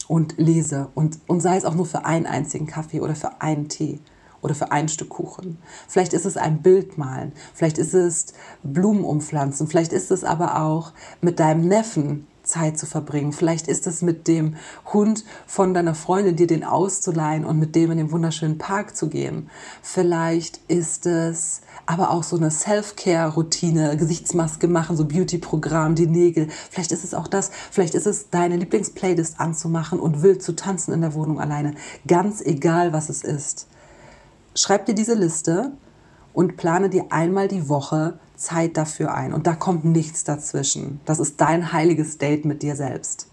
und 0.08 0.38
lese. 0.38 0.90
Und, 0.94 1.20
und 1.28 1.42
sei 1.42 1.58
es 1.58 1.66
auch 1.66 1.74
nur 1.74 1.86
für 1.86 2.06
einen 2.06 2.28
einzigen 2.28 2.68
Kaffee 2.68 3.02
oder 3.02 3.16
für 3.16 3.42
einen 3.42 3.68
Tee 3.68 4.00
oder 4.42 4.56
für 4.56 4.72
ein 4.72 4.90
Stück 4.90 5.10
Kuchen. 5.10 5.58
Vielleicht 5.88 6.14
ist 6.14 6.26
es 6.26 6.38
ein 6.38 6.62
Bild 6.62 6.98
malen, 6.98 7.32
vielleicht 7.54 7.78
ist 7.78 7.94
es 7.94 8.28
Blumen 8.64 9.04
umpflanzen, 9.04 9.68
vielleicht 9.68 9.94
ist 9.94 10.12
es 10.12 10.24
aber 10.24 10.62
auch 10.62 10.94
mit 11.22 11.40
deinem 11.40 11.68
Neffen 11.68 12.28
Zeit 12.52 12.78
zu 12.78 12.86
verbringen. 12.86 13.32
Vielleicht 13.32 13.68
ist 13.68 13.88
es 13.88 14.02
mit 14.02 14.28
dem 14.28 14.56
Hund 14.94 15.24
von 15.48 15.74
deiner 15.74 15.96
Freundin, 15.96 16.36
dir 16.36 16.48
den 16.48 16.64
auszuleihen 16.64 17.46
und 17.46 17.58
mit 17.58 17.76
dem 17.76 17.92
in 17.92 17.98
den 17.98 18.12
wunderschönen 18.12 18.58
Park 18.58 18.96
zu 18.96 19.10
gehen. 19.10 19.50
Vielleicht 19.82 20.60
ist 20.68 21.06
es 21.06 21.62
aber 21.86 22.12
auch 22.12 22.24
so 22.24 22.38
eine 22.38 22.52
Self-Care-Routine, 22.52 23.98
Gesichtsmaske 23.98 24.68
machen, 24.68 24.98
so 24.98 25.06
Beauty-Programm, 25.06 25.96
die 25.96 26.08
Nägel. 26.08 26.48
Vielleicht 26.70 26.92
ist 26.92 27.04
es 27.04 27.14
auch 27.14 27.28
das. 27.28 27.52
Vielleicht 27.72 27.96
ist 27.96 28.06
es 28.06 28.30
deine 28.30 28.58
Lieblingsplaylist 28.58 29.40
anzumachen 29.40 30.00
und 30.00 30.22
wild 30.22 30.44
zu 30.44 30.56
tanzen 30.56 30.94
in 30.94 31.02
der 31.02 31.14
Wohnung 31.14 31.40
alleine. 31.40 31.76
Ganz 32.08 32.42
egal, 32.42 32.94
was 32.94 33.10
es 33.10 33.24
ist. 33.24 33.68
Schreib 34.54 34.86
dir 34.86 34.96
diese 34.96 35.14
Liste 35.14 35.72
und 36.34 36.58
plane 36.58 36.90
dir 36.90 37.06
einmal 37.10 37.48
die 37.48 37.70
Woche 37.70 38.20
Zeit 38.42 38.76
dafür 38.76 39.14
ein. 39.14 39.34
Und 39.34 39.48
da 39.48 39.56
kommt 39.56 39.86
nichts 39.86 40.24
dazwischen. 40.24 41.00
Das 41.06 41.20
ist 41.20 41.40
dein 41.40 41.72
heiliges 41.72 42.18
Date 42.18 42.46
mit 42.46 42.64
dir 42.64 42.76
selbst. 42.76 43.31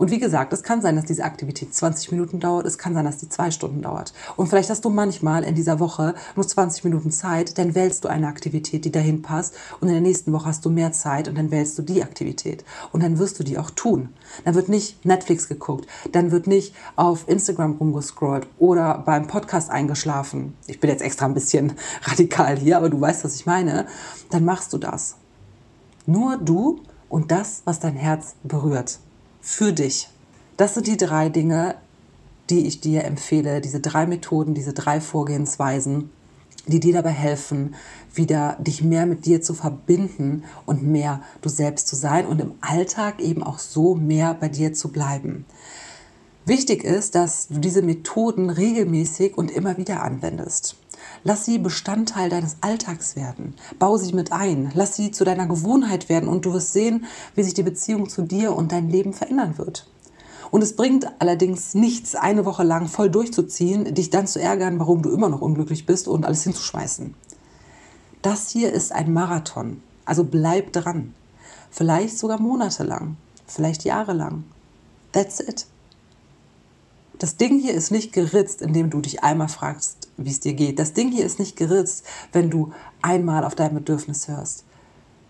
Und 0.00 0.10
wie 0.10 0.18
gesagt, 0.18 0.54
es 0.54 0.62
kann 0.62 0.80
sein, 0.80 0.96
dass 0.96 1.04
diese 1.04 1.24
Aktivität 1.24 1.74
20 1.74 2.10
Minuten 2.10 2.40
dauert, 2.40 2.64
es 2.64 2.78
kann 2.78 2.94
sein, 2.94 3.04
dass 3.04 3.18
die 3.18 3.28
zwei 3.28 3.50
Stunden 3.50 3.82
dauert. 3.82 4.14
Und 4.34 4.46
vielleicht 4.46 4.70
hast 4.70 4.82
du 4.86 4.88
manchmal 4.88 5.44
in 5.44 5.54
dieser 5.54 5.78
Woche 5.78 6.14
nur 6.36 6.48
20 6.48 6.84
Minuten 6.84 7.10
Zeit, 7.10 7.58
dann 7.58 7.74
wählst 7.74 8.04
du 8.04 8.08
eine 8.08 8.26
Aktivität, 8.26 8.86
die 8.86 8.92
dahin 8.92 9.20
passt. 9.20 9.54
Und 9.78 9.88
in 9.88 9.92
der 9.92 10.00
nächsten 10.00 10.32
Woche 10.32 10.46
hast 10.46 10.64
du 10.64 10.70
mehr 10.70 10.92
Zeit 10.92 11.28
und 11.28 11.36
dann 11.36 11.50
wählst 11.50 11.78
du 11.78 11.82
die 11.82 12.02
Aktivität. 12.02 12.64
Und 12.92 13.02
dann 13.02 13.18
wirst 13.18 13.38
du 13.40 13.44
die 13.44 13.58
auch 13.58 13.68
tun. 13.68 14.08
Dann 14.46 14.54
wird 14.54 14.70
nicht 14.70 15.04
Netflix 15.04 15.48
geguckt, 15.48 15.86
dann 16.12 16.30
wird 16.30 16.46
nicht 16.46 16.74
auf 16.96 17.28
Instagram 17.28 17.72
rumgescrollt 17.72 18.46
oder 18.58 19.02
beim 19.04 19.26
Podcast 19.26 19.68
eingeschlafen. 19.68 20.56
Ich 20.66 20.80
bin 20.80 20.88
jetzt 20.88 21.02
extra 21.02 21.26
ein 21.26 21.34
bisschen 21.34 21.74
radikal 22.04 22.56
hier, 22.56 22.78
aber 22.78 22.88
du 22.88 22.98
weißt, 22.98 23.22
was 23.22 23.34
ich 23.34 23.44
meine. 23.44 23.84
Dann 24.30 24.46
machst 24.46 24.72
du 24.72 24.78
das. 24.78 25.16
Nur 26.06 26.38
du 26.38 26.80
und 27.10 27.30
das, 27.30 27.60
was 27.66 27.80
dein 27.80 27.96
Herz 27.96 28.36
berührt 28.42 28.98
für 29.40 29.72
dich. 29.72 30.08
Das 30.56 30.74
sind 30.74 30.86
die 30.86 30.96
drei 30.96 31.28
Dinge, 31.28 31.76
die 32.50 32.66
ich 32.66 32.80
dir 32.80 33.04
empfehle, 33.04 33.60
diese 33.60 33.80
drei 33.80 34.06
Methoden, 34.06 34.54
diese 34.54 34.72
drei 34.72 35.00
Vorgehensweisen, 35.00 36.10
die 36.66 36.80
dir 36.80 36.92
dabei 36.92 37.10
helfen, 37.10 37.74
wieder 38.12 38.56
dich 38.60 38.82
mehr 38.82 39.06
mit 39.06 39.24
dir 39.24 39.40
zu 39.40 39.54
verbinden 39.54 40.44
und 40.66 40.82
mehr 40.82 41.22
du 41.40 41.48
selbst 41.48 41.88
zu 41.88 41.96
sein 41.96 42.26
und 42.26 42.40
im 42.40 42.54
Alltag 42.60 43.20
eben 43.20 43.42
auch 43.42 43.58
so 43.58 43.94
mehr 43.94 44.34
bei 44.34 44.48
dir 44.48 44.74
zu 44.74 44.88
bleiben. 44.88 45.46
Wichtig 46.44 46.84
ist, 46.84 47.14
dass 47.14 47.48
du 47.48 47.58
diese 47.58 47.82
Methoden 47.82 48.50
regelmäßig 48.50 49.38
und 49.38 49.50
immer 49.50 49.76
wieder 49.76 50.02
anwendest. 50.02 50.76
Lass 51.22 51.44
sie 51.44 51.58
Bestandteil 51.58 52.30
deines 52.30 52.56
Alltags 52.62 53.14
werden. 53.14 53.54
Bau 53.78 53.96
sie 53.96 54.12
mit 54.12 54.32
ein. 54.32 54.70
Lass 54.74 54.96
sie 54.96 55.10
zu 55.10 55.24
deiner 55.24 55.46
Gewohnheit 55.46 56.08
werden 56.08 56.28
und 56.28 56.46
du 56.46 56.52
wirst 56.52 56.72
sehen, 56.72 57.04
wie 57.34 57.42
sich 57.42 57.54
die 57.54 57.62
Beziehung 57.62 58.08
zu 58.08 58.22
dir 58.22 58.56
und 58.56 58.72
dein 58.72 58.88
Leben 58.88 59.12
verändern 59.12 59.58
wird. 59.58 59.86
Und 60.50 60.62
es 60.62 60.74
bringt 60.74 61.06
allerdings 61.20 61.74
nichts, 61.74 62.14
eine 62.14 62.44
Woche 62.44 62.64
lang 62.64 62.88
voll 62.88 63.10
durchzuziehen, 63.10 63.94
dich 63.94 64.10
dann 64.10 64.26
zu 64.26 64.40
ärgern, 64.40 64.80
warum 64.80 65.02
du 65.02 65.10
immer 65.10 65.28
noch 65.28 65.40
unglücklich 65.40 65.86
bist 65.86 66.08
und 66.08 66.24
alles 66.24 66.42
hinzuschmeißen. 66.42 67.14
Das 68.22 68.50
hier 68.50 68.72
ist 68.72 68.92
ein 68.92 69.12
Marathon. 69.12 69.82
Also 70.04 70.24
bleib 70.24 70.72
dran. 70.72 71.14
Vielleicht 71.70 72.18
sogar 72.18 72.40
monatelang, 72.40 73.16
vielleicht 73.46 73.84
jahrelang. 73.84 74.44
That's 75.12 75.38
it. 75.38 75.66
Das 77.18 77.36
Ding 77.36 77.60
hier 77.60 77.74
ist 77.74 77.92
nicht 77.92 78.12
geritzt, 78.12 78.60
indem 78.60 78.90
du 78.90 79.00
dich 79.00 79.22
einmal 79.22 79.48
fragst, 79.48 80.08
wie 80.24 80.30
es 80.30 80.40
dir 80.40 80.54
geht. 80.54 80.78
Das 80.78 80.92
Ding 80.92 81.10
hier 81.10 81.24
ist 81.24 81.38
nicht 81.38 81.56
geritzt, 81.56 82.04
wenn 82.32 82.50
du 82.50 82.72
einmal 83.02 83.44
auf 83.44 83.54
dein 83.54 83.74
Bedürfnis 83.74 84.28
hörst. 84.28 84.64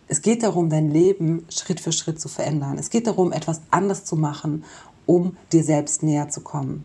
Es 0.09 0.23
geht 0.23 0.43
darum, 0.43 0.71
dein 0.71 0.91
Leben 0.91 1.47
Schritt 1.51 1.81
für 1.81 1.93
Schritt 1.93 2.21
zu 2.21 2.29
verändern. 2.29 2.79
Es 2.79 2.91
geht 2.91 3.07
darum, 3.07 3.33
etwas 3.33 3.61
anders 3.71 4.05
zu 4.05 4.17
machen, 4.17 4.65
um 5.07 5.37
dir 5.53 5.63
selbst 5.63 6.03
näher 6.03 6.29
zu 6.29 6.41
kommen. 6.41 6.85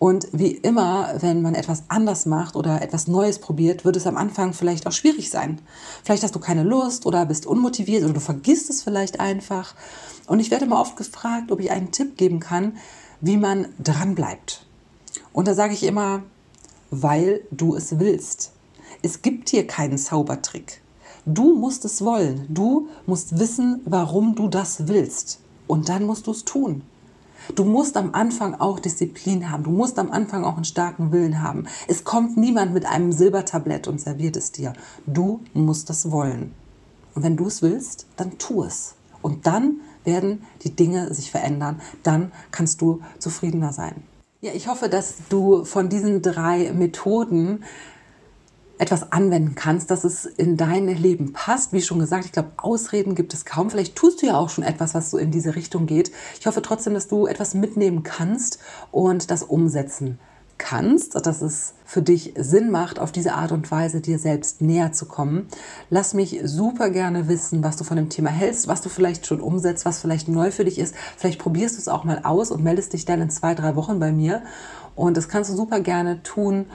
Und 0.00 0.28
wie 0.32 0.52
immer, 0.52 1.14
wenn 1.20 1.42
man 1.42 1.54
etwas 1.54 1.84
anders 1.88 2.24
macht 2.24 2.56
oder 2.56 2.80
etwas 2.80 3.06
Neues 3.06 3.38
probiert, 3.38 3.84
wird 3.84 3.96
es 3.96 4.06
am 4.06 4.16
Anfang 4.16 4.54
vielleicht 4.54 4.86
auch 4.86 4.92
schwierig 4.92 5.28
sein. 5.28 5.60
Vielleicht 6.02 6.22
hast 6.22 6.34
du 6.34 6.40
keine 6.40 6.62
Lust 6.62 7.04
oder 7.04 7.26
bist 7.26 7.44
unmotiviert 7.44 8.02
oder 8.04 8.14
du 8.14 8.20
vergisst 8.20 8.70
es 8.70 8.82
vielleicht 8.82 9.20
einfach. 9.20 9.74
Und 10.26 10.40
ich 10.40 10.50
werde 10.50 10.64
immer 10.64 10.80
oft 10.80 10.96
gefragt, 10.96 11.52
ob 11.52 11.60
ich 11.60 11.70
einen 11.70 11.92
Tipp 11.92 12.16
geben 12.16 12.40
kann, 12.40 12.78
wie 13.20 13.36
man 13.36 13.66
dran 13.78 14.14
bleibt. 14.14 14.64
Und 15.34 15.46
da 15.46 15.54
sage 15.54 15.74
ich 15.74 15.82
immer, 15.82 16.22
weil 16.90 17.42
du 17.50 17.74
es 17.74 17.98
willst. 17.98 18.52
Es 19.02 19.22
gibt 19.22 19.48
hier 19.48 19.66
keinen 19.66 19.98
Zaubertrick. 19.98 20.82
Du 21.26 21.54
musst 21.54 21.84
es 21.84 22.04
wollen. 22.04 22.46
Du 22.48 22.88
musst 23.06 23.38
wissen, 23.38 23.80
warum 23.84 24.34
du 24.34 24.48
das 24.48 24.88
willst. 24.88 25.40
Und 25.66 25.88
dann 25.88 26.04
musst 26.04 26.26
du 26.26 26.32
es 26.32 26.44
tun. 26.44 26.82
Du 27.54 27.64
musst 27.64 27.96
am 27.96 28.14
Anfang 28.14 28.54
auch 28.54 28.80
Disziplin 28.80 29.50
haben. 29.50 29.64
Du 29.64 29.70
musst 29.70 29.98
am 29.98 30.10
Anfang 30.10 30.44
auch 30.44 30.56
einen 30.56 30.64
starken 30.64 31.12
Willen 31.12 31.42
haben. 31.42 31.66
Es 31.88 32.04
kommt 32.04 32.36
niemand 32.36 32.72
mit 32.74 32.86
einem 32.86 33.12
Silbertablett 33.12 33.88
und 33.88 34.00
serviert 34.00 34.36
es 34.36 34.52
dir. 34.52 34.72
Du 35.06 35.40
musst 35.54 35.88
das 35.88 36.10
wollen. 36.10 36.54
Und 37.14 37.22
wenn 37.22 37.36
du 37.36 37.46
es 37.46 37.62
willst, 37.62 38.06
dann 38.16 38.38
tu 38.38 38.62
es. 38.62 38.94
Und 39.22 39.46
dann 39.46 39.80
werden 40.04 40.42
die 40.62 40.74
Dinge 40.74 41.12
sich 41.12 41.30
verändern. 41.30 41.80
Dann 42.02 42.32
kannst 42.50 42.80
du 42.80 43.00
zufriedener 43.18 43.72
sein. 43.72 44.02
Ja, 44.42 44.52
ich 44.54 44.68
hoffe, 44.68 44.88
dass 44.88 45.16
du 45.28 45.66
von 45.66 45.90
diesen 45.90 46.22
drei 46.22 46.72
Methoden 46.72 47.62
etwas 48.78 49.12
anwenden 49.12 49.54
kannst, 49.54 49.90
dass 49.90 50.02
es 50.04 50.24
in 50.24 50.56
dein 50.56 50.88
Leben 50.88 51.34
passt. 51.34 51.74
Wie 51.74 51.82
schon 51.82 51.98
gesagt, 51.98 52.24
ich 52.24 52.32
glaube, 52.32 52.52
Ausreden 52.56 53.14
gibt 53.14 53.34
es 53.34 53.44
kaum. 53.44 53.68
Vielleicht 53.68 53.96
tust 53.96 54.22
du 54.22 54.26
ja 54.26 54.38
auch 54.38 54.48
schon 54.48 54.64
etwas, 54.64 54.94
was 54.94 55.10
so 55.10 55.18
in 55.18 55.30
diese 55.30 55.56
Richtung 55.56 55.84
geht. 55.84 56.10
Ich 56.38 56.46
hoffe 56.46 56.62
trotzdem, 56.62 56.94
dass 56.94 57.06
du 57.06 57.26
etwas 57.26 57.52
mitnehmen 57.52 58.02
kannst 58.02 58.60
und 58.90 59.30
das 59.30 59.42
umsetzen 59.42 60.18
kannst, 60.60 61.14
dass 61.26 61.42
es 61.42 61.72
für 61.84 62.02
dich 62.02 62.34
Sinn 62.36 62.70
macht, 62.70 63.00
auf 63.00 63.10
diese 63.10 63.32
Art 63.32 63.50
und 63.50 63.70
Weise 63.70 64.00
dir 64.00 64.18
selbst 64.18 64.60
näher 64.60 64.92
zu 64.92 65.06
kommen. 65.06 65.48
Lass 65.88 66.14
mich 66.14 66.40
super 66.44 66.90
gerne 66.90 67.26
wissen, 67.26 67.64
was 67.64 67.76
du 67.76 67.82
von 67.82 67.96
dem 67.96 68.10
Thema 68.10 68.30
hältst, 68.30 68.68
was 68.68 68.82
du 68.82 68.88
vielleicht 68.88 69.26
schon 69.26 69.40
umsetzt, 69.40 69.84
was 69.86 70.00
vielleicht 70.00 70.28
neu 70.28 70.52
für 70.52 70.64
dich 70.64 70.78
ist. 70.78 70.94
Vielleicht 71.16 71.40
probierst 71.40 71.76
du 71.76 71.80
es 71.80 71.88
auch 71.88 72.04
mal 72.04 72.20
aus 72.24 72.50
und 72.50 72.62
meldest 72.62 72.92
dich 72.92 73.06
dann 73.06 73.22
in 73.22 73.30
zwei, 73.30 73.54
drei 73.54 73.74
Wochen 73.74 73.98
bei 73.98 74.12
mir. 74.12 74.42
Und 74.94 75.16
das 75.16 75.28
kannst 75.28 75.50
du 75.50 75.56
super 75.56 75.80
gerne 75.80 76.22
tun 76.22 76.66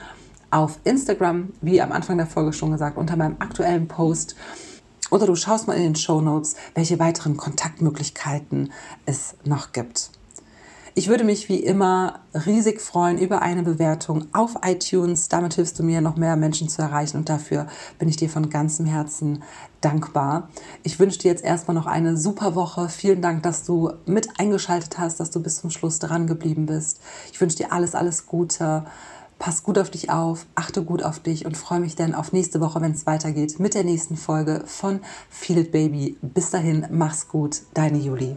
auf 0.50 0.78
Instagram, 0.84 1.52
wie 1.60 1.80
am 1.80 1.92
Anfang 1.92 2.18
der 2.18 2.26
Folge 2.26 2.52
schon 2.52 2.72
gesagt, 2.72 2.98
unter 2.98 3.16
meinem 3.16 3.36
aktuellen 3.38 3.88
Post. 3.88 4.36
Oder 5.10 5.26
du 5.26 5.36
schaust 5.36 5.68
mal 5.68 5.76
in 5.76 5.84
den 5.84 5.96
Show 5.96 6.20
Notes, 6.20 6.56
welche 6.74 6.98
weiteren 6.98 7.36
Kontaktmöglichkeiten 7.36 8.72
es 9.06 9.36
noch 9.44 9.72
gibt. 9.72 10.10
Ich 10.98 11.08
würde 11.08 11.24
mich 11.24 11.50
wie 11.50 11.58
immer 11.58 12.20
riesig 12.32 12.80
freuen 12.80 13.18
über 13.18 13.42
eine 13.42 13.62
Bewertung 13.62 14.28
auf 14.32 14.54
iTunes. 14.64 15.28
Damit 15.28 15.52
hilfst 15.52 15.78
du 15.78 15.82
mir, 15.82 16.00
noch 16.00 16.16
mehr 16.16 16.36
Menschen 16.36 16.70
zu 16.70 16.80
erreichen 16.80 17.18
und 17.18 17.28
dafür 17.28 17.66
bin 17.98 18.08
ich 18.08 18.16
dir 18.16 18.30
von 18.30 18.48
ganzem 18.48 18.86
Herzen 18.86 19.42
dankbar. 19.82 20.48
Ich 20.84 20.98
wünsche 20.98 21.18
dir 21.18 21.30
jetzt 21.30 21.44
erstmal 21.44 21.74
noch 21.74 21.84
eine 21.84 22.16
super 22.16 22.54
Woche. 22.54 22.88
Vielen 22.88 23.20
Dank, 23.20 23.42
dass 23.42 23.64
du 23.64 23.92
mit 24.06 24.40
eingeschaltet 24.40 24.98
hast, 24.98 25.20
dass 25.20 25.30
du 25.30 25.42
bis 25.42 25.60
zum 25.60 25.68
Schluss 25.68 25.98
dran 25.98 26.26
geblieben 26.26 26.64
bist. 26.64 27.02
Ich 27.30 27.42
wünsche 27.42 27.58
dir 27.58 27.74
alles, 27.74 27.94
alles 27.94 28.24
Gute. 28.24 28.86
Pass 29.38 29.62
gut 29.62 29.78
auf 29.78 29.90
dich 29.90 30.08
auf, 30.08 30.46
achte 30.54 30.82
gut 30.82 31.02
auf 31.02 31.18
dich 31.18 31.44
und 31.44 31.58
freue 31.58 31.80
mich 31.80 31.94
dann 31.94 32.14
auf 32.14 32.32
nächste 32.32 32.58
Woche, 32.62 32.80
wenn 32.80 32.92
es 32.92 33.04
weitergeht 33.04 33.60
mit 33.60 33.74
der 33.74 33.84
nächsten 33.84 34.16
Folge 34.16 34.62
von 34.64 35.00
Feel 35.28 35.58
It 35.58 35.72
Baby. 35.72 36.16
Bis 36.22 36.48
dahin, 36.48 36.86
mach's 36.90 37.28
gut, 37.28 37.60
deine 37.74 37.98
Julie. 37.98 38.34